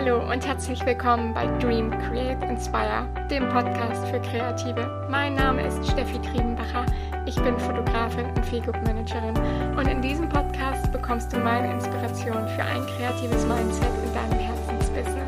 Hallo 0.00 0.30
und 0.30 0.46
herzlich 0.46 0.86
willkommen 0.86 1.34
bei 1.34 1.48
Dream 1.58 1.90
Create 1.90 2.40
Inspire, 2.44 3.04
dem 3.28 3.48
Podcast 3.48 4.06
für 4.06 4.20
Kreative. 4.20 5.08
Mein 5.10 5.34
Name 5.34 5.66
ist 5.66 5.90
Steffi 5.90 6.20
Triebenbacher. 6.20 6.86
Ich 7.26 7.34
bin 7.34 7.58
Fotografin 7.58 8.26
und 8.26 8.46
Feelgood 8.46 8.80
Managerin 8.86 9.36
und 9.76 9.88
in 9.88 10.00
diesem 10.00 10.28
Podcast 10.28 10.92
bekommst 10.92 11.32
du 11.32 11.40
meine 11.40 11.72
Inspiration 11.72 12.46
für 12.46 12.62
ein 12.62 12.86
kreatives 12.86 13.44
Mindset 13.44 13.90
in 14.04 14.14
deinem 14.14 14.38
Herzensbusiness. 14.38 15.27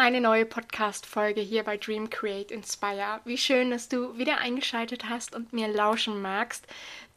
Eine 0.00 0.20
neue 0.20 0.46
Podcast-Folge 0.46 1.40
hier 1.40 1.64
bei 1.64 1.76
Dream 1.76 2.08
Create 2.08 2.52
Inspire. 2.52 3.20
Wie 3.24 3.36
schön, 3.36 3.72
dass 3.72 3.88
du 3.88 4.16
wieder 4.16 4.38
eingeschaltet 4.38 5.08
hast 5.08 5.34
und 5.34 5.52
mir 5.52 5.66
lauschen 5.66 6.22
magst. 6.22 6.68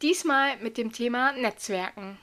Diesmal 0.02 0.58
mit 0.64 0.80
dem 0.80 0.92
Thema 0.92 1.32
Netzwerken. 1.34 2.18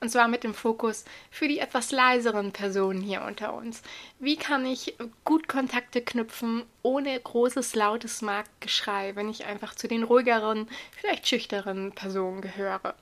Und 0.00 0.08
zwar 0.08 0.28
mit 0.28 0.44
dem 0.44 0.54
Fokus 0.54 1.04
für 1.30 1.46
die 1.46 1.58
etwas 1.58 1.90
leiseren 1.90 2.52
Personen 2.52 3.02
hier 3.02 3.20
unter 3.20 3.52
uns. 3.52 3.82
Wie 4.18 4.36
kann 4.36 4.64
ich 4.64 4.96
gut 5.24 5.46
Kontakte 5.46 6.00
knüpfen, 6.00 6.64
ohne 6.80 7.20
großes, 7.20 7.74
lautes 7.74 8.22
Marktgeschrei, 8.22 9.14
wenn 9.14 9.28
ich 9.28 9.44
einfach 9.44 9.74
zu 9.74 9.88
den 9.88 10.04
ruhigeren, 10.04 10.70
vielleicht 10.98 11.28
schüchteren 11.28 11.92
Personen 11.92 12.40
gehöre? 12.40 12.94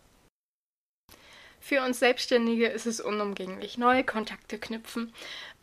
Für 1.65 1.83
uns 1.83 2.01
Selbstständige 2.01 2.66
ist 2.66 2.87
es 2.87 3.01
unumgänglich, 3.01 3.79
neue 3.79 4.02
Kontakte 4.02 4.59
knüpfen. 4.59 5.15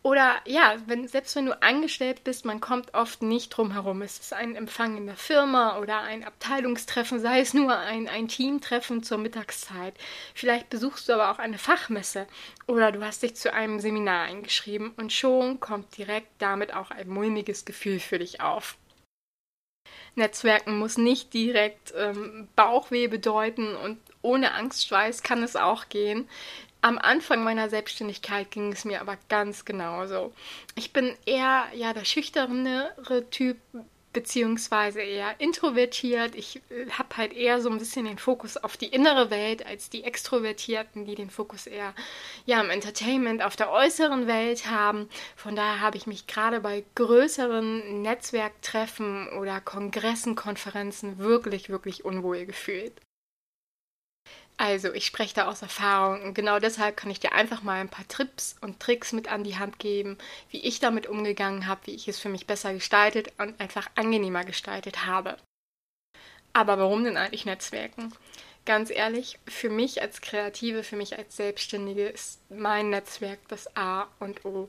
Oder 0.02 0.38
ja, 0.46 0.78
wenn, 0.86 1.10
selbst 1.10 1.36
wenn 1.36 1.48
du 1.48 1.62
angestellt 1.62 2.24
bist, 2.24 2.46
man 2.46 2.62
kommt 2.62 2.94
oft 2.94 3.22
nicht 3.22 3.50
drum 3.50 3.74
herum. 3.74 4.02
Es 4.02 4.18
ist 4.18 4.32
ein 4.32 4.56
Empfang 4.56 4.96
in 4.96 5.08
der 5.08 5.18
Firma 5.18 5.78
oder 5.78 6.00
ein 6.00 6.24
Abteilungstreffen, 6.24 7.20
sei 7.20 7.42
es 7.42 7.54
nur 7.54 7.78
ein, 7.78 8.08
ein 8.08 8.30
Teamtreffen 8.30 9.04
zur 9.04 9.18
Mittagszeit. 9.18 9.94
Vielleicht 10.34 10.70
besuchst 10.70 11.10
du 11.10 11.14
aber 11.14 11.32
auch 11.32 11.40
eine 11.40 11.58
Fachmesse 11.58 12.28
oder 12.66 12.94
du 12.94 13.04
hast 13.04 13.22
dich 13.22 13.36
zu 13.36 13.52
einem 13.52 13.82
Seminar 13.82 14.24
eingeschrieben 14.24 14.94
und 14.96 15.12
schon 15.12 15.60
kommt 15.60 15.98
direkt 15.98 16.32
damit 16.38 16.74
auch 16.74 16.92
ein 16.92 17.10
mulmiges 17.10 17.66
Gefühl 17.66 18.00
für 18.00 18.20
dich 18.20 18.40
auf. 18.40 18.78
Netzwerken 20.16 20.80
muss 20.80 20.98
nicht 20.98 21.34
direkt 21.34 21.94
ähm, 21.98 22.48
Bauchweh 22.56 23.08
bedeuten 23.08 23.76
und 23.76 24.00
ohne 24.22 24.54
Angstschweiß 24.54 25.24
kann 25.24 25.44
es 25.44 25.56
auch 25.56 25.90
gehen. 25.90 26.28
Am 26.82 26.98
Anfang 26.98 27.44
meiner 27.44 27.70
Selbstständigkeit 27.70 28.52
ging 28.52 28.72
es 28.72 28.86
mir 28.86 29.02
aber 29.02 29.18
ganz 29.28 29.66
genauso. 29.66 30.34
Ich 30.76 30.94
bin 30.94 31.16
eher 31.26 31.66
ja 31.74 31.94
der 31.94 32.06
schüchternere 32.06 33.30
Typ 33.30 33.58
beziehungsweise 34.14 35.02
eher 35.02 35.40
introvertiert. 35.40 36.36
Ich 36.36 36.62
äh, 36.72 36.90
habe 36.92 37.18
halt 37.18 37.34
eher 37.34 37.62
so 37.62 37.70
ein 37.70 37.78
bisschen 37.78 38.06
den 38.06 38.18
Fokus 38.18 38.58
auf 38.58 38.76
die 38.76 38.88
innere 38.88 39.30
Welt 39.30 39.66
als 39.66 39.90
die 39.90 40.04
Extrovertierten, 40.04 41.06
die 41.06 41.16
den 41.16 41.30
Fokus 41.30 41.68
eher 41.68 41.94
ja 42.46 42.60
im 42.62 42.70
Entertainment 42.70 43.44
auf 43.44 43.56
der 43.56 43.72
äußeren 43.72 44.28
Welt 44.28 44.70
haben. 44.70 45.10
Von 45.36 45.56
daher 45.56 45.82
habe 45.82 45.98
ich 45.98 46.08
mich 46.08 46.28
gerade 46.28 46.60
bei 46.60 46.84
größeren 46.96 48.02
Netzwerktreffen 48.02 49.30
oder 49.40 49.62
Kongressen, 49.62 50.36
Konferenzen 50.36 51.20
wirklich, 51.20 51.70
wirklich 51.70 52.04
unwohl 52.04 52.46
gefühlt. 52.46 52.94
Also, 54.60 54.94
ich 54.94 55.06
spreche 55.06 55.36
da 55.36 55.48
aus 55.48 55.62
Erfahrung 55.62 56.22
und 56.22 56.34
genau 56.34 56.60
deshalb 56.60 56.98
kann 56.98 57.10
ich 57.10 57.22
dir 57.22 57.32
einfach 57.32 57.64
mal 57.64 57.80
ein 57.80 57.88
paar 57.88 58.06
Tipps 58.10 58.58
und 58.60 58.82
Tricks 58.82 59.14
mit 59.14 59.32
an 59.32 59.46
die 59.46 59.58
Hand 59.58 59.80
geben, 59.80 60.18
wie 60.50 60.60
ich 60.60 60.82
damit 60.82 61.08
umgegangen 61.08 61.66
habe, 61.66 61.88
wie 61.88 61.96
ich 61.96 62.10
es 62.10 62.20
für 62.20 62.28
mich 62.28 62.46
besser 62.46 62.74
gestaltet 62.74 63.32
und 63.38 63.58
einfach 63.62 63.90
angenehmer 63.96 64.44
gestaltet 64.44 65.06
habe. 65.06 65.38
Aber 66.52 66.78
warum 66.78 67.06
denn 67.06 67.16
eigentlich 67.16 67.46
Netzwerken? 67.46 68.14
Ganz 68.66 68.90
ehrlich, 68.90 69.40
für 69.48 69.70
mich 69.70 70.02
als 70.02 70.20
Kreative, 70.20 70.84
für 70.84 70.98
mich 70.98 71.18
als 71.18 71.38
Selbstständige 71.38 72.10
ist 72.10 72.42
mein 72.52 72.90
Netzwerk 72.90 73.40
das 73.48 73.78
A 73.78 74.08
und 74.20 74.44
O. 74.44 74.68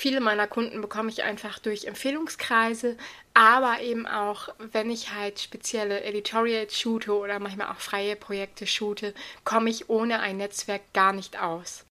Viele 0.00 0.22
meiner 0.22 0.46
Kunden 0.46 0.80
bekomme 0.80 1.10
ich 1.10 1.24
einfach 1.24 1.58
durch 1.58 1.84
Empfehlungskreise, 1.84 2.96
aber 3.34 3.82
eben 3.82 4.06
auch, 4.06 4.48
wenn 4.72 4.90
ich 4.90 5.12
halt 5.12 5.40
spezielle 5.40 6.04
Editorials 6.04 6.80
shoote 6.80 7.12
oder 7.12 7.38
manchmal 7.38 7.68
auch 7.68 7.80
freie 7.80 8.16
Projekte 8.16 8.66
shoote, 8.66 9.12
komme 9.44 9.68
ich 9.68 9.90
ohne 9.90 10.20
ein 10.20 10.38
Netzwerk 10.38 10.80
gar 10.94 11.12
nicht 11.12 11.38
aus. 11.38 11.84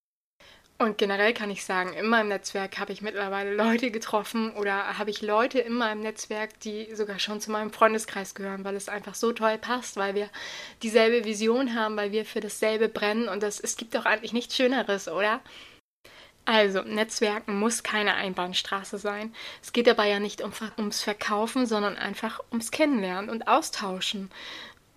Und 0.80 0.98
generell 0.98 1.36
kann 1.36 1.52
ich 1.52 1.64
sagen, 1.64 1.94
in 1.94 2.08
meinem 2.08 2.30
Netzwerk 2.30 2.80
habe 2.80 2.94
ich 2.94 3.03
mittlerweile 3.03 3.53
Leute 3.53 3.92
getroffen 3.92 4.53
oder 4.53 4.98
habe 4.98 5.12
ich 5.12 5.22
Leute 5.22 5.59
in 5.59 5.74
meinem 5.74 6.02
Netzwerk, 6.02 6.59
die 6.62 6.96
sogar 6.96 7.19
schon 7.19 7.42
zu 7.42 7.52
meinem 7.52 7.72
Freundeskreis 7.72 8.34
gehören, 8.34 8.64
weil 8.64 8.75
es 8.75 8.90
einfach 8.90 9.14
so 9.14 9.34
toll 9.34 9.59
passt, 9.59 9.98
weil 9.98 10.16
wir 10.16 10.31
dieselbe 10.81 11.25
Vision 11.25 11.75
haben, 11.75 11.96
weil 11.96 12.12
wir 12.12 12.25
für 12.25 12.40
dasselbe 12.40 12.90
brennen 12.90 13.30
und 13.30 13.44
das, 13.44 13.59
es 13.59 13.78
gibt 13.78 13.94
doch 13.94 14.06
eigentlich 14.06 14.34
nichts 14.34 14.56
Schöneres, 14.56 15.08
oder? 15.08 15.42
Also, 16.52 16.82
Netzwerken 16.82 17.60
muss 17.60 17.84
keine 17.84 18.16
Einbahnstraße 18.16 18.98
sein. 18.98 19.36
Es 19.62 19.72
geht 19.72 19.86
dabei 19.86 20.10
ja 20.10 20.20
nicht 20.20 20.42
um, 20.42 20.52
ums 20.80 21.04
Verkaufen, 21.04 21.68
sondern 21.68 21.96
einfach 21.96 22.40
ums 22.52 22.72
Kennenlernen 22.72 23.30
und 23.30 23.48
Austauschen. 23.48 24.32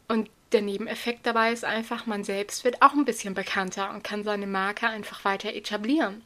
Und 0.08 0.30
der 0.52 0.62
Nebeneffekt 0.62 1.26
dabei 1.26 1.52
ist 1.52 1.66
einfach, 1.66 2.06
man 2.06 2.24
selbst 2.24 2.64
wird 2.64 2.80
auch 2.80 2.94
ein 2.94 3.04
bisschen 3.04 3.34
bekannter 3.34 3.90
und 3.90 4.02
kann 4.02 4.24
seine 4.24 4.46
Marke 4.46 4.88
einfach 4.88 5.26
weiter 5.26 5.52
etablieren 5.52 6.22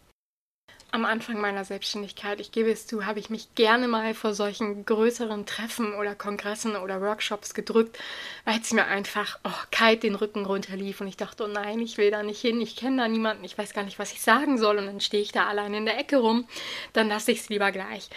am 0.92 1.04
Anfang 1.04 1.41
meiner 1.41 1.64
Selbstständigkeit, 1.64 2.41
ich 2.41 2.52
gebe 2.52 2.70
es 2.70 2.86
zu, 2.86 3.06
habe 3.06 3.19
ich 3.19 3.30
mich 3.30 3.54
gerne 3.54 3.88
mal 3.88 4.14
vor 4.14 4.34
solchen 4.34 4.84
größeren 4.84 5.47
Treffen 5.47 5.94
oder 5.94 6.14
Kongressen 6.14 6.76
oder 6.76 7.00
Workshops 7.00 7.54
gedrückt, 7.54 7.98
weil 8.44 8.60
es 8.60 8.72
mir 8.72 8.86
einfach 8.86 9.38
oh, 9.44 9.50
kalt 9.70 10.02
den 10.02 10.14
Rücken 10.14 10.46
runterlief 10.46 11.00
und 11.00 11.08
ich 11.08 11.16
dachte, 11.16 11.44
oh 11.44 11.48
nein, 11.48 11.80
ich 11.80 11.98
will 11.98 12.10
da 12.10 12.22
nicht 12.22 12.41
hin, 12.41 12.60
ich 12.60 12.76
kenne 12.76 13.02
da 13.02 13.08
niemanden, 13.08 13.44
ich 13.44 13.58
weiß 13.58 13.75
gar 13.75 13.84
nicht, 13.84 13.98
was 13.98 14.12
ich 14.12 14.22
sagen 14.22 14.58
soll 14.58 14.78
und 14.78 14.86
dann 14.86 15.00
stehe 15.00 15.22
ich 15.22 15.32
da 15.32 15.46
allein 15.46 15.75
in 15.75 15.86
der 15.86 15.98
Ecke 15.98 16.19
rum, 16.19 16.46
dann 16.92 17.08
lasse 17.08 17.32
ich 17.32 17.41
es 17.41 17.48
lieber 17.48 17.72
gleich. 17.72 18.08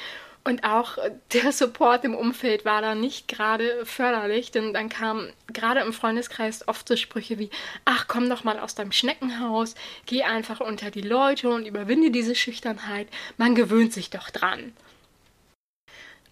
Und 0.43 0.63
auch 0.63 0.97
der 1.33 1.51
Support 1.51 2.05
im 2.05 2.15
Umfeld 2.15 2.65
war 2.65 2.81
da 2.81 2.95
nicht 2.95 3.27
gerade 3.27 3.85
förderlich, 3.85 4.51
denn 4.51 4.73
dann 4.73 4.89
kamen 4.89 5.33
gerade 5.47 5.81
im 5.81 5.93
Freundeskreis 5.93 6.67
oft 6.67 6.87
so 6.87 6.95
Sprüche 6.95 7.37
wie, 7.37 7.49
ach 7.85 8.07
komm 8.07 8.29
doch 8.29 8.43
mal 8.43 8.59
aus 8.59 8.73
deinem 8.73 8.91
Schneckenhaus, 8.91 9.75
geh 10.05 10.23
einfach 10.23 10.61
unter 10.61 10.91
die 10.91 11.01
Leute 11.01 11.49
und 11.49 11.65
überwinde 11.65 12.09
diese 12.09 12.35
Schüchternheit, 12.35 13.07
man 13.37 13.53
gewöhnt 13.53 13.93
sich 13.93 14.09
doch 14.09 14.29
dran. 14.29 14.73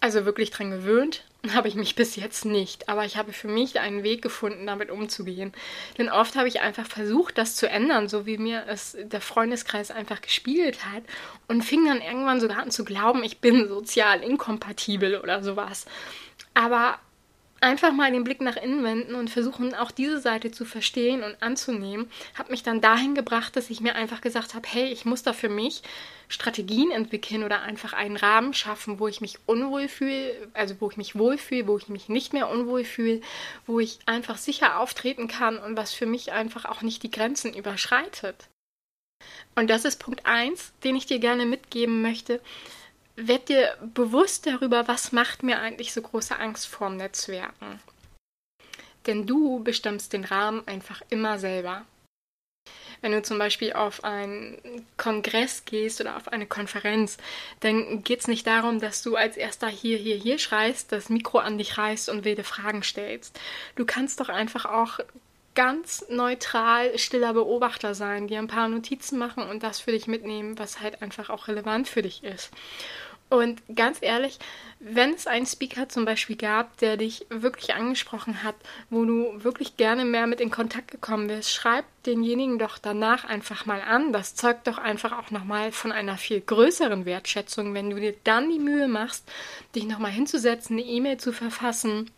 Also 0.00 0.24
wirklich 0.24 0.50
dran 0.50 0.70
gewöhnt 0.70 1.24
habe 1.54 1.68
ich 1.68 1.76
mich 1.76 1.94
bis 1.94 2.16
jetzt 2.16 2.44
nicht, 2.44 2.88
aber 2.88 3.04
ich 3.04 3.16
habe 3.16 3.32
für 3.32 3.48
mich 3.48 3.78
einen 3.78 4.02
Weg 4.02 4.22
gefunden, 4.22 4.66
damit 4.66 4.90
umzugehen. 4.90 5.52
Denn 5.96 6.08
oft 6.08 6.34
habe 6.36 6.48
ich 6.48 6.60
einfach 6.60 6.86
versucht, 6.86 7.38
das 7.38 7.54
zu 7.54 7.68
ändern, 7.68 8.08
so 8.08 8.26
wie 8.26 8.38
mir 8.38 8.64
es 8.68 8.96
der 9.00 9.20
Freundeskreis 9.20 9.90
einfach 9.90 10.20
gespiegelt 10.20 10.84
hat 10.84 11.04
und 11.46 11.62
fing 11.62 11.86
dann 11.86 12.02
irgendwann 12.02 12.40
sogar 12.40 12.58
an 12.58 12.70
zu 12.70 12.84
glauben, 12.84 13.22
ich 13.22 13.40
bin 13.40 13.68
sozial 13.68 14.20
inkompatibel 14.22 15.18
oder 15.20 15.42
sowas. 15.42 15.86
Aber 16.54 16.98
einfach 17.60 17.92
mal 17.92 18.12
den 18.12 18.24
Blick 18.24 18.40
nach 18.40 18.56
innen 18.56 18.84
wenden 18.84 19.14
und 19.14 19.30
versuchen, 19.30 19.74
auch 19.74 19.90
diese 19.90 20.20
Seite 20.20 20.50
zu 20.50 20.64
verstehen 20.64 21.22
und 21.22 21.42
anzunehmen, 21.42 22.10
hat 22.34 22.50
mich 22.50 22.62
dann 22.62 22.80
dahin 22.80 23.14
gebracht, 23.14 23.56
dass 23.56 23.70
ich 23.70 23.80
mir 23.80 23.94
einfach 23.94 24.20
gesagt 24.20 24.54
habe, 24.54 24.68
hey, 24.68 24.86
ich 24.92 25.04
muss 25.04 25.22
da 25.22 25.32
für 25.32 25.48
mich 25.48 25.82
Strategien 26.28 26.90
entwickeln 26.90 27.42
oder 27.42 27.62
einfach 27.62 27.94
einen 27.94 28.16
Rahmen 28.16 28.54
schaffen, 28.54 29.00
wo 29.00 29.08
ich 29.08 29.20
mich 29.20 29.38
unwohl 29.46 29.88
fühle, 29.88 30.48
also 30.52 30.74
wo 30.80 30.90
ich 30.90 30.96
mich 30.96 31.16
wohlfühle, 31.16 31.66
wo 31.66 31.78
ich 31.78 31.88
mich 31.88 32.08
nicht 32.08 32.32
mehr 32.32 32.48
unwohl 32.48 32.84
fühle, 32.84 33.20
wo 33.66 33.80
ich 33.80 33.98
einfach 34.06 34.36
sicher 34.36 34.78
auftreten 34.78 35.26
kann 35.26 35.58
und 35.58 35.76
was 35.76 35.92
für 35.92 36.06
mich 36.06 36.32
einfach 36.32 36.64
auch 36.64 36.82
nicht 36.82 37.02
die 37.02 37.10
Grenzen 37.10 37.54
überschreitet. 37.54 38.48
Und 39.54 39.68
das 39.68 39.84
ist 39.84 39.96
Punkt 39.96 40.26
1, 40.26 40.72
den 40.84 40.96
ich 40.96 41.06
dir 41.06 41.18
gerne 41.18 41.44
mitgeben 41.44 42.02
möchte 42.02 42.40
werd 43.26 43.48
dir 43.48 43.76
bewusst 43.94 44.46
darüber, 44.46 44.86
was 44.86 45.12
macht 45.12 45.42
mir 45.42 45.60
eigentlich 45.60 45.92
so 45.92 46.00
große 46.00 46.38
Angst 46.38 46.66
vorm 46.66 46.96
Netzwerken. 46.96 47.80
Denn 49.06 49.26
du 49.26 49.62
bestimmst 49.62 50.12
den 50.12 50.24
Rahmen 50.24 50.62
einfach 50.66 51.02
immer 51.10 51.38
selber. 51.38 51.84
Wenn 53.00 53.12
du 53.12 53.22
zum 53.22 53.38
Beispiel 53.38 53.72
auf 53.72 54.02
einen 54.02 54.86
Kongress 54.96 55.64
gehst 55.64 56.00
oder 56.00 56.16
auf 56.16 56.28
eine 56.28 56.46
Konferenz, 56.46 57.16
dann 57.60 58.02
geht 58.02 58.20
es 58.20 58.28
nicht 58.28 58.46
darum, 58.46 58.80
dass 58.80 59.02
du 59.02 59.14
als 59.14 59.36
erster 59.36 59.68
hier, 59.68 59.98
hier, 59.98 60.16
hier 60.16 60.38
schreist, 60.38 60.90
das 60.90 61.08
Mikro 61.08 61.38
an 61.38 61.58
dich 61.58 61.78
reißt 61.78 62.08
und 62.08 62.24
wilde 62.24 62.44
Fragen 62.44 62.82
stellst. 62.82 63.38
Du 63.76 63.84
kannst 63.84 64.20
doch 64.20 64.28
einfach 64.28 64.64
auch 64.64 64.98
ganz 65.54 66.04
neutral 66.08 66.96
stiller 66.98 67.34
Beobachter 67.34 67.94
sein, 67.94 68.28
dir 68.28 68.38
ein 68.38 68.46
paar 68.46 68.68
Notizen 68.68 69.18
machen 69.18 69.42
und 69.42 69.62
das 69.62 69.80
für 69.80 69.92
dich 69.92 70.06
mitnehmen, 70.06 70.58
was 70.58 70.80
halt 70.80 71.02
einfach 71.02 71.30
auch 71.30 71.48
relevant 71.48 71.88
für 71.88 72.02
dich 72.02 72.22
ist. 72.22 72.52
Und 73.30 73.60
ganz 73.74 73.98
ehrlich, 74.00 74.38
wenn 74.80 75.12
es 75.12 75.26
einen 75.26 75.44
Speaker 75.44 75.88
zum 75.88 76.04
Beispiel 76.04 76.36
gab, 76.36 76.78
der 76.78 76.96
dich 76.96 77.26
wirklich 77.28 77.74
angesprochen 77.74 78.42
hat, 78.42 78.54
wo 78.88 79.04
du 79.04 79.44
wirklich 79.44 79.76
gerne 79.76 80.04
mehr 80.04 80.26
mit 80.26 80.40
in 80.40 80.50
Kontakt 80.50 80.90
gekommen 80.90 81.26
bist, 81.26 81.52
schreib 81.52 81.84
denjenigen 82.06 82.58
doch 82.58 82.78
danach 82.78 83.24
einfach 83.24 83.66
mal 83.66 83.82
an. 83.82 84.12
Das 84.12 84.34
zeugt 84.34 84.66
doch 84.66 84.78
einfach 84.78 85.12
auch 85.12 85.30
nochmal 85.30 85.72
von 85.72 85.92
einer 85.92 86.16
viel 86.16 86.40
größeren 86.40 87.04
Wertschätzung, 87.04 87.74
wenn 87.74 87.90
du 87.90 88.00
dir 88.00 88.14
dann 88.24 88.50
die 88.50 88.58
Mühe 88.58 88.88
machst, 88.88 89.30
dich 89.74 89.84
nochmal 89.84 90.12
hinzusetzen, 90.12 90.78
eine 90.78 90.86
E-Mail 90.86 91.18
zu 91.18 91.32
verfassen 91.32 92.10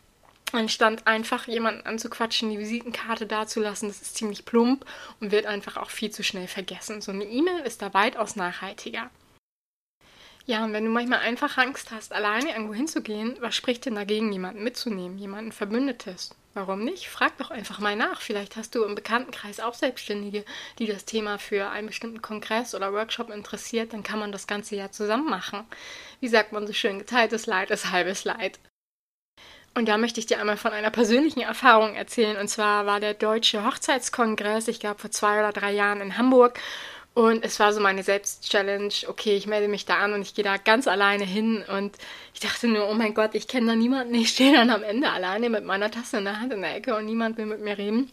anstatt 0.53 1.07
einfach 1.07 1.47
jemanden 1.47 1.87
anzuquatschen, 1.87 2.51
die 2.51 2.59
Visitenkarte 2.59 3.27
dazulassen. 3.27 3.89
Das 3.89 4.03
ist 4.03 4.17
ziemlich 4.17 4.45
plump 4.45 4.85
und 5.21 5.31
wird 5.31 5.47
einfach 5.47 5.77
auch 5.77 5.91
viel 5.91 6.11
zu 6.11 6.23
schnell 6.23 6.49
vergessen. 6.49 7.01
So 7.01 7.13
eine 7.13 7.25
E-Mail 7.25 7.61
ist 7.61 7.83
da 7.83 7.95
weitaus 7.95 8.35
nachhaltiger. 8.35 9.11
Ja, 10.51 10.65
und 10.65 10.73
wenn 10.73 10.85
du 10.85 10.91
manchmal 10.91 11.21
einfach 11.21 11.59
Angst 11.59 11.93
hast, 11.93 12.13
alleine 12.13 12.51
irgendwo 12.51 12.75
hinzugehen, 12.75 13.37
was 13.39 13.55
spricht 13.55 13.87
denn 13.87 13.95
dagegen, 13.95 14.33
jemanden 14.33 14.65
mitzunehmen, 14.65 15.17
jemanden 15.17 15.53
Verbündetes? 15.53 16.35
Warum 16.55 16.83
nicht? 16.83 17.09
Frag 17.09 17.39
doch 17.39 17.53
einfach 17.53 17.79
mal 17.79 17.95
nach. 17.95 18.21
Vielleicht 18.21 18.57
hast 18.57 18.75
du 18.75 18.83
im 18.83 18.97
Bekanntenkreis 18.97 19.61
auch 19.61 19.75
Selbstständige, 19.75 20.45
die 20.81 20.89
das 20.89 21.05
Thema 21.05 21.39
für 21.39 21.71
einen 21.71 21.87
bestimmten 21.87 22.21
Kongress 22.21 22.75
oder 22.75 22.93
Workshop 22.93 23.31
interessiert. 23.31 23.93
Dann 23.93 24.03
kann 24.03 24.19
man 24.19 24.33
das 24.33 24.49
Ganze 24.49 24.75
ja 24.75 24.91
zusammen 24.91 25.31
machen. 25.31 25.63
Wie 26.19 26.27
sagt 26.27 26.51
man 26.51 26.67
so 26.67 26.73
schön, 26.73 26.99
geteiltes 26.99 27.47
Leid 27.47 27.71
ist 27.71 27.93
halbes 27.93 28.25
Leid. 28.25 28.59
Und 29.75 29.87
da 29.87 29.99
möchte 29.99 30.19
ich 30.19 30.27
dir 30.27 30.41
einmal 30.41 30.57
von 30.57 30.73
einer 30.73 30.91
persönlichen 30.91 31.43
Erfahrung 31.43 31.95
erzählen. 31.95 32.37
Und 32.37 32.49
zwar 32.49 32.87
war 32.87 32.99
der 32.99 33.15
Deutsche 33.15 33.65
Hochzeitskongress, 33.65 34.67
ich 34.67 34.81
glaube 34.81 34.99
vor 34.99 35.13
zwei 35.13 35.39
oder 35.39 35.53
drei 35.53 35.71
Jahren 35.71 36.01
in 36.01 36.19
Hamburg. 36.19 36.59
Und 37.21 37.45
es 37.45 37.61
war 37.61 37.75
so 37.75 37.81
meine 37.81 38.03
Selbstchallenge. 38.03 38.95
Okay, 39.07 39.37
ich 39.37 39.47
melde 39.47 39.69
mich 39.69 39.85
da 39.85 39.99
an 39.99 40.15
und 40.15 40.23
ich 40.23 40.33
gehe 40.33 40.43
da 40.43 40.57
ganz 40.57 40.89
alleine 40.89 41.25
hin. 41.25 41.63
Und 41.69 41.99
ich 42.33 42.41
dachte 42.41 42.67
nur, 42.67 42.89
oh 42.89 42.95
mein 42.95 43.13
Gott, 43.13 43.35
ich 43.35 43.47
kenne 43.47 43.67
da 43.67 43.75
niemanden. 43.75 44.15
Ich 44.15 44.31
stehe 44.31 44.55
dann 44.55 44.71
am 44.71 44.83
Ende 44.83 45.11
alleine 45.11 45.51
mit 45.51 45.67
meiner 45.67 45.91
Tasse 45.91 46.17
in 46.17 46.25
der 46.25 46.41
Hand 46.41 46.51
in 46.51 46.63
der 46.63 46.75
Ecke 46.75 46.97
und 46.97 47.05
niemand 47.05 47.37
will 47.37 47.45
mit 47.45 47.61
mir 47.61 47.77
reden. 47.77 48.11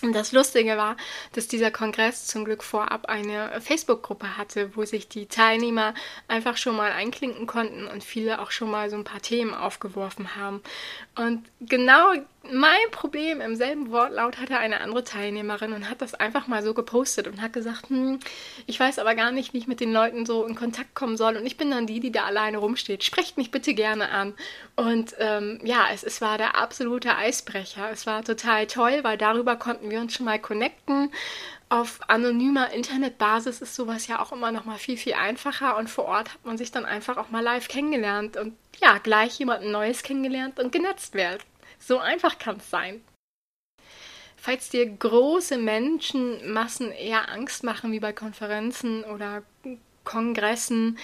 Und 0.00 0.14
das 0.14 0.32
Lustige 0.32 0.78
war, 0.78 0.96
dass 1.34 1.46
dieser 1.46 1.70
Kongress 1.70 2.26
zum 2.26 2.46
Glück 2.46 2.64
vorab 2.64 3.06
eine 3.06 3.60
Facebook-Gruppe 3.60 4.38
hatte, 4.38 4.74
wo 4.76 4.86
sich 4.86 5.08
die 5.08 5.26
Teilnehmer 5.26 5.92
einfach 6.26 6.56
schon 6.56 6.74
mal 6.74 6.92
einklinken 6.92 7.46
konnten 7.46 7.86
und 7.86 8.02
viele 8.02 8.40
auch 8.40 8.50
schon 8.50 8.70
mal 8.70 8.88
so 8.88 8.96
ein 8.96 9.04
paar 9.04 9.20
Themen 9.20 9.52
aufgeworfen 9.52 10.36
haben. 10.36 10.62
Und 11.16 11.44
genau 11.60 12.12
mein 12.52 12.90
Problem 12.90 13.40
im 13.40 13.56
selben 13.56 13.90
Wortlaut 13.90 14.38
hatte 14.38 14.58
eine 14.58 14.80
andere 14.80 15.04
Teilnehmerin 15.04 15.72
und 15.72 15.88
hat 15.88 16.00
das 16.02 16.14
einfach 16.14 16.46
mal 16.46 16.62
so 16.62 16.74
gepostet 16.74 17.26
und 17.28 17.42
hat 17.42 17.52
gesagt, 17.52 17.90
hm, 17.90 18.18
ich 18.66 18.78
weiß 18.78 18.98
aber 18.98 19.14
gar 19.14 19.32
nicht, 19.32 19.52
wie 19.52 19.58
ich 19.58 19.66
mit 19.66 19.80
den 19.80 19.92
Leuten 19.92 20.26
so 20.26 20.44
in 20.44 20.54
Kontakt 20.54 20.94
kommen 20.94 21.16
soll 21.16 21.36
und 21.36 21.46
ich 21.46 21.56
bin 21.56 21.70
dann 21.70 21.86
die, 21.86 22.00
die 22.00 22.12
da 22.12 22.24
alleine 22.24 22.58
rumsteht. 22.58 23.04
Sprecht 23.04 23.36
mich 23.36 23.50
bitte 23.50 23.74
gerne 23.74 24.10
an. 24.10 24.34
Und 24.76 25.14
ähm, 25.18 25.60
ja, 25.62 25.86
es, 25.92 26.02
es 26.02 26.20
war 26.20 26.38
der 26.38 26.56
absolute 26.56 27.16
Eisbrecher. 27.16 27.90
Es 27.90 28.06
war 28.06 28.24
total 28.24 28.66
toll, 28.66 29.00
weil 29.02 29.18
darüber 29.18 29.56
konnten 29.56 29.90
wir 29.90 30.00
uns 30.00 30.14
schon 30.14 30.26
mal 30.26 30.38
connecten. 30.38 31.10
Auf 31.70 32.00
anonymer 32.08 32.72
Internetbasis 32.72 33.60
ist 33.60 33.74
sowas 33.74 34.06
ja 34.06 34.20
auch 34.20 34.32
immer 34.32 34.52
noch 34.52 34.64
mal 34.64 34.78
viel, 34.78 34.96
viel 34.96 35.14
einfacher 35.14 35.76
und 35.76 35.90
vor 35.90 36.06
Ort 36.06 36.32
hat 36.32 36.44
man 36.44 36.56
sich 36.56 36.70
dann 36.70 36.86
einfach 36.86 37.18
auch 37.18 37.28
mal 37.28 37.42
live 37.42 37.68
kennengelernt 37.68 38.38
und 38.38 38.56
ja, 38.80 38.96
gleich 38.98 39.38
jemanden 39.38 39.70
Neues 39.70 40.02
kennengelernt 40.02 40.58
und 40.58 40.72
genetzt 40.72 41.14
wird. 41.14 41.44
So 41.78 41.98
einfach 41.98 42.38
kann 42.38 42.56
es 42.58 42.70
sein. 42.70 43.02
Falls 44.36 44.70
dir 44.70 44.86
große 44.86 45.58
Menschenmassen 45.58 46.92
eher 46.92 47.28
Angst 47.30 47.64
machen, 47.64 47.92
wie 47.92 48.00
bei 48.00 48.12
Konferenzen 48.12 49.04
oder 49.04 49.42
Kongressen, 50.04 50.98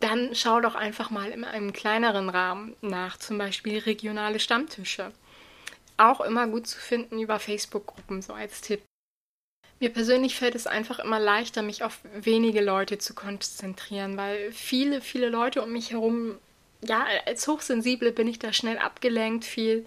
dann 0.00 0.34
schau 0.34 0.60
doch 0.60 0.74
einfach 0.74 1.10
mal 1.10 1.30
in 1.30 1.44
einem 1.44 1.72
kleineren 1.72 2.28
Rahmen 2.28 2.76
nach, 2.82 3.16
zum 3.16 3.38
Beispiel 3.38 3.78
regionale 3.78 4.38
Stammtische. 4.40 5.12
Auch 5.96 6.20
immer 6.20 6.46
gut 6.48 6.66
zu 6.66 6.78
finden 6.78 7.20
über 7.20 7.38
Facebook-Gruppen, 7.38 8.20
so 8.20 8.34
als 8.34 8.60
Tipp. 8.60 8.82
Mir 9.80 9.90
persönlich 9.90 10.36
fällt 10.36 10.54
es 10.54 10.66
einfach 10.66 10.98
immer 10.98 11.20
leichter, 11.20 11.62
mich 11.62 11.84
auf 11.84 12.00
wenige 12.14 12.60
Leute 12.60 12.98
zu 12.98 13.14
konzentrieren, 13.14 14.16
weil 14.16 14.52
viele, 14.52 15.00
viele 15.00 15.28
Leute 15.28 15.62
um 15.62 15.72
mich 15.72 15.92
herum 15.92 16.38
ja, 16.86 17.06
als 17.26 17.46
Hochsensible 17.46 18.12
bin 18.12 18.28
ich 18.28 18.38
da 18.38 18.52
schnell 18.52 18.78
abgelenkt, 18.78 19.44
viel. 19.44 19.86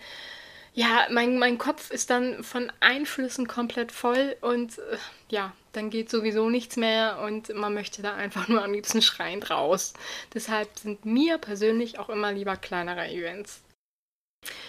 Ja, 0.74 1.08
mein, 1.10 1.40
mein 1.40 1.58
Kopf 1.58 1.90
ist 1.90 2.10
dann 2.12 2.44
von 2.44 2.72
Einflüssen 2.80 3.48
komplett 3.48 3.92
voll 3.92 4.36
und 4.42 4.78
äh, 4.78 4.98
ja, 5.30 5.54
dann 5.74 5.90
geht 5.90 6.10
sowieso 6.10 6.50
nichts 6.50 6.76
mehr 6.76 7.20
und 7.24 7.54
man 7.56 7.74
möchte 7.74 8.02
da 8.02 8.16
einfach 8.16 8.48
nur 8.48 8.64
am 8.64 8.74
liebsten 8.74 9.02
schreiend 9.02 9.50
raus. 9.50 9.94
Deshalb 10.34 10.78
sind 10.78 11.06
mir 11.06 11.38
persönlich 11.40 11.98
auch 12.00 12.10
immer 12.10 12.32
lieber 12.32 12.58
kleinere 12.58 13.08
Events. 13.08 13.62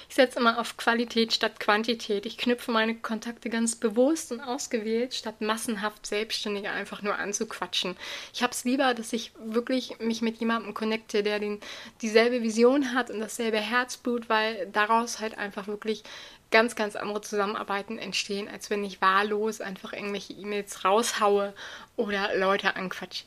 Ich 0.09 0.15
setze 0.15 0.39
immer 0.39 0.59
auf 0.59 0.77
Qualität 0.77 1.33
statt 1.33 1.61
Quantität. 1.61 2.27
Ich 2.27 2.39
knüpfe 2.39 2.71
meine 2.71 2.95
Kontakte 2.97 3.51
ganz 3.51 3.77
bewusst 3.77 4.33
und 4.33 4.41
ausgewählt, 4.41 5.15
statt 5.15 5.41
massenhaft 5.41 6.07
Selbstständige 6.07 6.71
einfach 6.71 7.03
nur 7.03 7.17
anzuquatschen. 7.17 7.97
Ich 8.33 8.43
habe 8.43 8.53
es 8.53 8.65
lieber, 8.65 8.95
dass 8.95 9.13
ich 9.13 9.33
wirklich 9.39 9.99
mich 9.99 10.23
mit 10.23 10.39
jemandem 10.39 10.75
connecte, 10.75 11.23
der 11.23 11.39
den, 11.39 11.61
dieselbe 12.03 12.43
Vision 12.43 12.95
hat 12.95 13.11
und 13.11 13.21
dasselbe 13.21 13.59
Herzblut, 13.59 14.29
weil 14.29 14.67
daraus 14.73 15.21
halt 15.21 15.37
einfach 15.37 15.67
wirklich 15.67 16.05
ganz, 16.51 16.77
ganz 16.77 16.97
andere 16.97 17.21
Zusammenarbeiten 17.21 17.99
entstehen, 17.99 18.49
als 18.49 18.71
wenn 18.71 18.85
ich 18.85 19.01
wahllos 19.01 19.61
einfach 19.61 19.93
irgendwelche 19.93 20.33
E-Mails 20.33 20.85
raushaue 20.85 21.55
oder 21.97 22.37
Leute 22.37 22.77
anquatsche. 22.77 23.25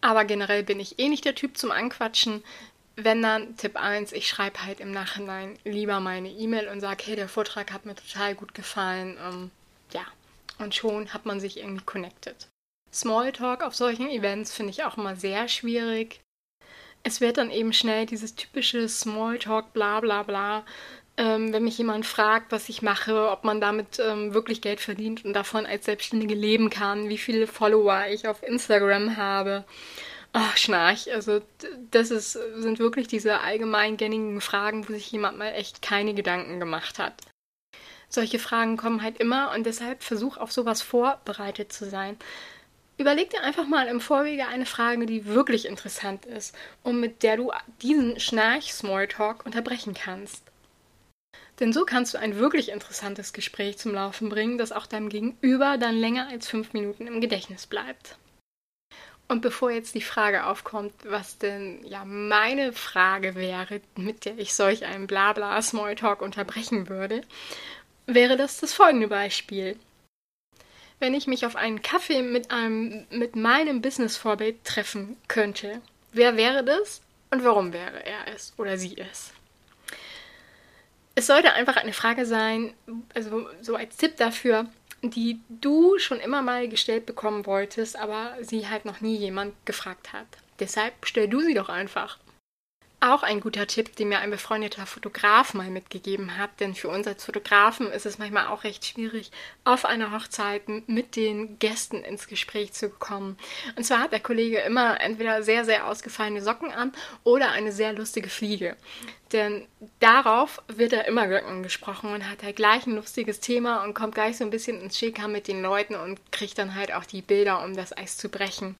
Aber 0.00 0.24
generell 0.24 0.64
bin 0.64 0.80
ich 0.80 0.98
eh 0.98 1.08
nicht 1.08 1.24
der 1.24 1.36
Typ 1.36 1.56
zum 1.56 1.70
Anquatschen 1.70 2.42
wenn 2.96 3.22
dann 3.22 3.56
Tipp 3.56 3.76
1, 3.76 4.12
ich 4.12 4.28
schreibe 4.28 4.64
halt 4.64 4.80
im 4.80 4.90
Nachhinein 4.90 5.58
lieber 5.64 6.00
meine 6.00 6.30
E-Mail 6.30 6.68
und 6.68 6.80
sage, 6.80 7.04
hey, 7.06 7.16
der 7.16 7.28
Vortrag 7.28 7.72
hat 7.72 7.86
mir 7.86 7.94
total 7.94 8.34
gut 8.34 8.54
gefallen. 8.54 9.16
Ähm, 9.26 9.50
ja, 9.92 10.04
und 10.58 10.74
schon 10.74 11.12
hat 11.12 11.26
man 11.26 11.40
sich 11.40 11.58
irgendwie 11.58 11.84
connected. 11.84 12.48
Smalltalk 12.92 13.62
auf 13.62 13.74
solchen 13.74 14.08
Events 14.10 14.54
finde 14.54 14.70
ich 14.70 14.84
auch 14.84 14.98
immer 14.98 15.16
sehr 15.16 15.48
schwierig. 15.48 16.20
Es 17.02 17.20
wird 17.20 17.38
dann 17.38 17.50
eben 17.50 17.72
schnell 17.72 18.06
dieses 18.06 18.34
typische 18.34 18.88
Smalltalk, 18.88 19.72
bla 19.72 20.00
bla 20.00 20.22
bla. 20.22 20.64
Ähm, 21.16 21.52
wenn 21.52 21.64
mich 21.64 21.76
jemand 21.78 22.06
fragt, 22.06 22.52
was 22.52 22.68
ich 22.68 22.80
mache, 22.80 23.30
ob 23.30 23.44
man 23.44 23.60
damit 23.60 23.98
ähm, 23.98 24.32
wirklich 24.34 24.62
Geld 24.62 24.80
verdient 24.80 25.24
und 25.24 25.34
davon 25.34 25.66
als 25.66 25.84
Selbstständige 25.84 26.34
leben 26.34 26.70
kann, 26.70 27.08
wie 27.08 27.18
viele 27.18 27.46
Follower 27.46 28.06
ich 28.10 28.28
auf 28.28 28.42
Instagram 28.42 29.16
habe 29.16 29.64
Ach, 30.32 30.56
Schnarch. 30.56 31.12
Also, 31.12 31.42
das 31.90 32.10
ist, 32.10 32.32
sind 32.32 32.78
wirklich 32.78 33.06
diese 33.06 33.40
allgemeingängigen 33.40 34.40
Fragen, 34.40 34.88
wo 34.88 34.92
sich 34.92 35.10
jemand 35.12 35.38
mal 35.38 35.52
echt 35.52 35.82
keine 35.82 36.14
Gedanken 36.14 36.58
gemacht 36.58 36.98
hat. 36.98 37.14
Solche 38.08 38.38
Fragen 38.38 38.76
kommen 38.76 39.02
halt 39.02 39.18
immer 39.18 39.52
und 39.54 39.64
deshalb 39.64 40.02
versuch 40.02 40.36
auf 40.36 40.52
sowas 40.52 40.82
vorbereitet 40.82 41.72
zu 41.72 41.88
sein. 41.88 42.16
Überleg 42.98 43.30
dir 43.30 43.42
einfach 43.42 43.66
mal 43.66 43.88
im 43.88 44.00
Vorwege 44.00 44.46
eine 44.46 44.66
Frage, 44.66 45.06
die 45.06 45.26
wirklich 45.26 45.66
interessant 45.66 46.26
ist 46.26 46.54
und 46.82 47.00
mit 47.00 47.22
der 47.22 47.38
du 47.38 47.52
diesen 47.80 48.20
Schnarch-Smalltalk 48.20 49.46
unterbrechen 49.46 49.94
kannst. 49.94 50.44
Denn 51.58 51.72
so 51.72 51.84
kannst 51.84 52.14
du 52.14 52.18
ein 52.18 52.36
wirklich 52.36 52.70
interessantes 52.70 53.32
Gespräch 53.32 53.78
zum 53.78 53.94
Laufen 53.94 54.28
bringen, 54.28 54.58
das 54.58 54.72
auch 54.72 54.86
deinem 54.86 55.08
Gegenüber 55.08 55.78
dann 55.78 55.96
länger 55.96 56.28
als 56.28 56.48
fünf 56.48 56.72
Minuten 56.74 57.06
im 57.06 57.20
Gedächtnis 57.20 57.66
bleibt. 57.66 58.16
Und 59.32 59.40
bevor 59.40 59.70
jetzt 59.70 59.94
die 59.94 60.02
Frage 60.02 60.44
aufkommt, 60.44 60.92
was 61.04 61.38
denn 61.38 61.82
ja 61.86 62.04
meine 62.04 62.74
Frage 62.74 63.34
wäre, 63.34 63.80
mit 63.96 64.26
der 64.26 64.38
ich 64.38 64.52
solch 64.52 64.84
einen 64.84 65.06
Blabla 65.06 65.62
Smalltalk 65.62 66.20
unterbrechen 66.20 66.90
würde, 66.90 67.22
wäre 68.04 68.36
das 68.36 68.60
das 68.60 68.74
folgende 68.74 69.08
Beispiel. 69.08 69.78
Wenn 70.98 71.14
ich 71.14 71.26
mich 71.26 71.46
auf 71.46 71.56
einen 71.56 71.80
Kaffee 71.80 72.20
mit 72.20 72.50
einem 72.50 73.06
mit 73.08 73.34
meinem 73.34 73.80
Business-Vorbild 73.80 74.64
treffen 74.64 75.16
könnte, 75.28 75.80
wer 76.12 76.36
wäre 76.36 76.62
das 76.62 77.00
und 77.30 77.42
warum 77.42 77.72
wäre 77.72 78.04
er 78.04 78.34
es 78.34 78.52
oder 78.58 78.76
sie 78.76 78.98
es? 78.98 79.32
Es 81.14 81.26
sollte 81.26 81.54
einfach 81.54 81.76
eine 81.76 81.94
Frage 81.94 82.26
sein, 82.26 82.74
also 83.14 83.48
so 83.62 83.76
als 83.76 83.96
Tipp 83.96 84.18
dafür, 84.18 84.66
die 85.02 85.40
du 85.48 85.98
schon 85.98 86.20
immer 86.20 86.42
mal 86.42 86.68
gestellt 86.68 87.06
bekommen 87.06 87.44
wolltest, 87.46 87.98
aber 87.98 88.36
sie 88.40 88.68
halt 88.68 88.84
noch 88.84 89.00
nie 89.00 89.16
jemand 89.16 89.54
gefragt 89.66 90.12
hat. 90.12 90.26
Deshalb 90.60 90.94
stell 91.02 91.28
du 91.28 91.40
sie 91.40 91.54
doch 91.54 91.68
einfach. 91.68 92.18
Auch 93.04 93.24
ein 93.24 93.40
guter 93.40 93.66
Tipp, 93.66 93.96
den 93.96 94.10
mir 94.10 94.20
ein 94.20 94.30
befreundeter 94.30 94.86
Fotograf 94.86 95.54
mal 95.54 95.68
mitgegeben 95.70 96.38
hat, 96.38 96.60
denn 96.60 96.76
für 96.76 96.88
uns 96.88 97.04
als 97.08 97.24
Fotografen 97.24 97.90
ist 97.90 98.06
es 98.06 98.18
manchmal 98.18 98.46
auch 98.46 98.62
recht 98.62 98.84
schwierig, 98.84 99.32
auf 99.64 99.84
einer 99.84 100.12
Hochzeit 100.12 100.62
mit 100.86 101.16
den 101.16 101.58
Gästen 101.58 102.04
ins 102.04 102.28
Gespräch 102.28 102.74
zu 102.74 102.90
kommen. 102.90 103.36
Und 103.74 103.82
zwar 103.82 104.02
hat 104.02 104.12
der 104.12 104.20
Kollege 104.20 104.60
immer 104.60 105.00
entweder 105.00 105.42
sehr, 105.42 105.64
sehr 105.64 105.88
ausgefallene 105.88 106.42
Socken 106.42 106.70
an 106.70 106.92
oder 107.24 107.50
eine 107.50 107.72
sehr 107.72 107.92
lustige 107.92 108.28
Fliege. 108.28 108.76
Denn 109.32 109.66
darauf 109.98 110.62
wird 110.68 110.92
er 110.92 111.08
immer 111.08 111.22
angesprochen 111.22 112.14
und 112.14 112.30
hat 112.30 112.44
halt 112.44 112.54
gleich 112.54 112.86
ein 112.86 112.94
lustiges 112.94 113.40
Thema 113.40 113.82
und 113.82 113.94
kommt 113.94 114.14
gleich 114.14 114.36
so 114.36 114.44
ein 114.44 114.50
bisschen 114.50 114.80
ins 114.80 114.96
Schäkern 114.96 115.32
mit 115.32 115.48
den 115.48 115.60
Leuten 115.60 115.96
und 115.96 116.20
kriegt 116.30 116.56
dann 116.56 116.76
halt 116.76 116.94
auch 116.94 117.04
die 117.04 117.22
Bilder, 117.22 117.64
um 117.64 117.74
das 117.74 117.96
Eis 117.96 118.16
zu 118.16 118.28
brechen. 118.28 118.76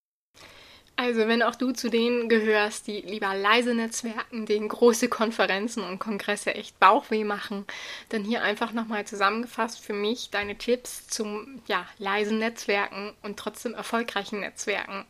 Also, 0.97 1.27
wenn 1.27 1.43
auch 1.43 1.55
du 1.55 1.73
zu 1.73 1.89
denen 1.89 2.29
gehörst, 2.29 2.87
die 2.87 3.01
lieber 3.01 3.35
leise 3.35 3.75
Netzwerken, 3.75 4.47
denen 4.47 4.69
große 4.69 5.09
Konferenzen 5.09 5.83
und 5.83 5.99
Kongresse 5.99 6.55
echt 6.55 6.79
Bauchweh 6.79 7.25
machen, 7.25 7.67
dann 8.11 8.25
hier 8.25 8.43
einfach 8.43 8.73
nochmal 8.73 9.07
zusammengefasst 9.07 9.81
für 9.81 9.95
mich 9.95 10.31
deine 10.31 10.57
Tipps 10.57 11.09
zum 11.09 11.63
ja, 11.67 11.87
leisen 11.99 12.39
Netzwerken 12.39 13.15
und 13.23 13.39
trotzdem 13.39 13.75
erfolgreichen 13.75 14.41
Netzwerken. 14.41 15.07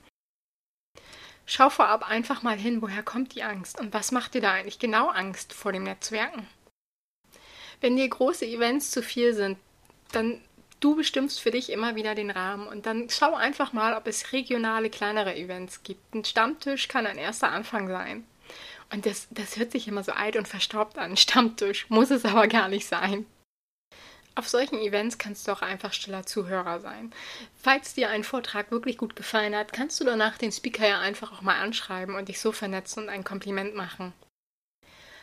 Schau 1.47 1.69
vorab 1.69 2.09
einfach 2.09 2.43
mal 2.43 2.57
hin, 2.57 2.81
woher 2.81 3.03
kommt 3.03 3.35
die 3.35 3.43
Angst 3.43 3.79
und 3.81 3.93
was 3.93 4.13
macht 4.13 4.35
dir 4.35 4.41
da 4.41 4.53
eigentlich 4.53 4.79
genau 4.79 5.09
Angst 5.09 5.53
vor 5.53 5.73
dem 5.73 5.83
Netzwerken? 5.83 6.47
Wenn 7.81 7.97
dir 7.97 8.09
große 8.09 8.47
Events 8.47 8.93
zu 8.93 9.03
viel 9.03 9.35
sind, 9.35 9.59
dann 10.13 10.41
du 10.83 10.97
bestimmst 10.97 11.41
für 11.41 11.51
dich 11.51 11.71
immer 11.71 11.95
wieder 11.95 12.15
den 12.15 12.31
Rahmen 12.31 12.67
und 12.67 12.87
dann 12.87 13.09
schau 13.09 13.35
einfach 13.35 13.73
mal, 13.73 13.95
ob 13.97 14.07
es 14.07 14.33
regionale, 14.33 14.91
kleinere 14.91 15.35
Events 15.37 15.83
gibt. 15.83 16.15
Ein 16.15 16.25
Stammtisch 16.25 16.89
kann 16.89 17.07
ein 17.07 17.19
erster 17.19 17.51
Anfang 17.51 17.89
sein. 17.89 18.27
Und 18.93 19.07
das, 19.07 19.27
das 19.31 19.57
hört 19.57 19.73
sich 19.73 19.89
immer 19.89 20.03
so 20.03 20.13
alt 20.13 20.37
und 20.37 20.49
verstaubt 20.49 20.99
an. 20.99 21.17
Stammtisch 21.17 21.89
muss 21.89 22.11
es 22.11 22.25
aber 22.25 22.47
gar 22.47 22.69
nicht 22.69 22.87
sein. 22.87 23.25
Auf 24.35 24.49
solchen 24.49 24.79
Events 24.79 25.19
kannst 25.19 25.47
du 25.47 25.53
auch 25.53 25.61
einfach 25.61 25.93
stiller 25.93 26.25
Zuhörer 26.25 26.81
sein. 26.81 27.13
Falls 27.61 27.95
dir 27.95 28.09
ein 28.09 28.25
Vortrag 28.25 28.71
wirklich 28.71 28.97
gut 28.97 29.15
gefallen 29.15 29.55
hat, 29.55 29.73
kannst 29.73 30.01
du 30.01 30.05
danach 30.05 30.39
den 30.39 30.53
Speaker 30.53 30.89
ja 30.89 31.01
einfach 31.01 31.33
auch 31.33 31.43
mal 31.43 31.61
anschreiben 31.61 32.15
und 32.15 32.29
dich 32.29 32.41
so 32.41 32.51
vernetzen 32.51 33.05
und 33.05 33.09
ein 33.11 33.25
Kompliment 33.25 33.75
machen. 33.75 34.15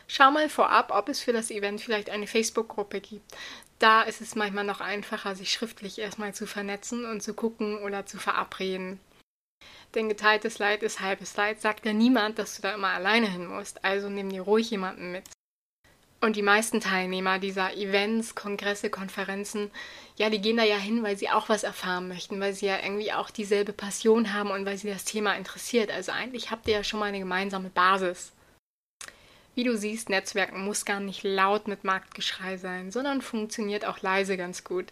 Schau 0.06 0.30
mal 0.30 0.48
vorab, 0.48 0.92
ob 0.92 1.08
es 1.08 1.20
für 1.20 1.32
das 1.32 1.50
Event 1.50 1.80
vielleicht 1.80 2.10
eine 2.10 2.26
Facebook-Gruppe 2.26 3.00
gibt. 3.00 3.36
Da 3.80 4.02
ist 4.02 4.20
es 4.20 4.34
manchmal 4.34 4.64
noch 4.64 4.82
einfacher, 4.82 5.34
sich 5.34 5.50
schriftlich 5.50 5.98
erstmal 5.98 6.34
zu 6.34 6.46
vernetzen 6.46 7.06
und 7.06 7.22
zu 7.22 7.32
gucken 7.32 7.78
oder 7.78 8.04
zu 8.04 8.18
verabreden. 8.18 9.00
Denn 9.94 10.10
geteiltes 10.10 10.58
Leid 10.58 10.82
ist 10.82 11.00
halbes 11.00 11.34
Leid, 11.36 11.62
sagt 11.62 11.86
ja 11.86 11.94
niemand, 11.94 12.38
dass 12.38 12.56
du 12.56 12.62
da 12.62 12.74
immer 12.74 12.88
alleine 12.88 13.26
hin 13.26 13.46
musst. 13.46 13.82
Also 13.82 14.10
nimm 14.10 14.28
dir 14.28 14.42
ruhig 14.42 14.70
jemanden 14.70 15.12
mit. 15.12 15.24
Und 16.20 16.36
die 16.36 16.42
meisten 16.42 16.80
Teilnehmer 16.82 17.38
dieser 17.38 17.74
Events, 17.74 18.34
Kongresse, 18.34 18.90
Konferenzen, 18.90 19.70
ja, 20.16 20.28
die 20.28 20.42
gehen 20.42 20.58
da 20.58 20.64
ja 20.64 20.76
hin, 20.76 21.02
weil 21.02 21.16
sie 21.16 21.30
auch 21.30 21.48
was 21.48 21.62
erfahren 21.62 22.08
möchten, 22.08 22.38
weil 22.38 22.52
sie 22.52 22.66
ja 22.66 22.78
irgendwie 22.82 23.14
auch 23.14 23.30
dieselbe 23.30 23.72
Passion 23.72 24.34
haben 24.34 24.50
und 24.50 24.66
weil 24.66 24.76
sie 24.76 24.90
das 24.90 25.06
Thema 25.06 25.32
interessiert. 25.32 25.90
Also 25.90 26.12
eigentlich 26.12 26.50
habt 26.50 26.68
ihr 26.68 26.74
ja 26.74 26.84
schon 26.84 27.00
mal 27.00 27.06
eine 27.06 27.18
gemeinsame 27.18 27.70
Basis. 27.70 28.32
Wie 29.54 29.64
du 29.64 29.76
siehst, 29.76 30.08
Netzwerken 30.08 30.64
muss 30.64 30.84
gar 30.84 31.00
nicht 31.00 31.22
laut 31.22 31.68
mit 31.68 31.84
Marktgeschrei 31.84 32.56
sein, 32.56 32.90
sondern 32.90 33.20
funktioniert 33.20 33.84
auch 33.84 34.00
leise 34.00 34.36
ganz 34.36 34.64
gut. 34.64 34.86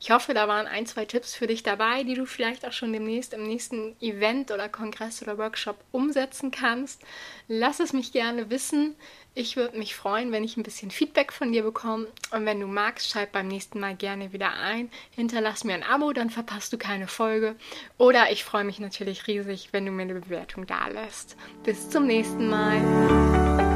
Ich 0.00 0.12
hoffe, 0.12 0.32
da 0.32 0.46
waren 0.46 0.66
ein, 0.66 0.86
zwei 0.86 1.04
Tipps 1.04 1.34
für 1.34 1.48
dich 1.48 1.64
dabei, 1.64 2.04
die 2.04 2.14
du 2.14 2.24
vielleicht 2.24 2.64
auch 2.64 2.72
schon 2.72 2.92
demnächst 2.92 3.34
im 3.34 3.42
nächsten 3.42 3.96
Event 4.00 4.52
oder 4.52 4.68
Kongress 4.68 5.22
oder 5.22 5.38
Workshop 5.38 5.76
umsetzen 5.90 6.52
kannst. 6.52 7.02
Lass 7.48 7.80
es 7.80 7.92
mich 7.92 8.12
gerne 8.12 8.48
wissen. 8.48 8.94
Ich 9.34 9.56
würde 9.56 9.76
mich 9.76 9.96
freuen, 9.96 10.30
wenn 10.30 10.44
ich 10.44 10.56
ein 10.56 10.62
bisschen 10.62 10.90
Feedback 10.90 11.32
von 11.32 11.52
dir 11.52 11.64
bekomme. 11.64 12.06
Und 12.30 12.46
wenn 12.46 12.60
du 12.60 12.68
magst, 12.68 13.10
schalt 13.10 13.32
beim 13.32 13.48
nächsten 13.48 13.80
Mal 13.80 13.96
gerne 13.96 14.32
wieder 14.32 14.52
ein. 14.52 14.90
Hinterlass 15.14 15.64
mir 15.64 15.74
ein 15.74 15.82
Abo, 15.82 16.12
dann 16.12 16.30
verpasst 16.30 16.72
du 16.72 16.78
keine 16.78 17.08
Folge. 17.08 17.56
Oder 17.98 18.30
ich 18.30 18.44
freue 18.44 18.64
mich 18.64 18.78
natürlich 18.78 19.26
riesig, 19.26 19.68
wenn 19.72 19.84
du 19.84 19.90
mir 19.90 20.02
eine 20.02 20.14
Bewertung 20.14 20.66
da 20.66 20.86
lässt. 20.88 21.36
Bis 21.64 21.90
zum 21.90 22.06
nächsten 22.06 22.48
Mal. 22.48 23.67